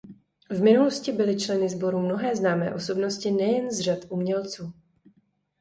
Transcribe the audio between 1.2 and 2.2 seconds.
členy sboru